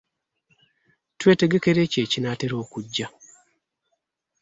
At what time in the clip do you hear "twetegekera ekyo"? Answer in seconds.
1.19-1.99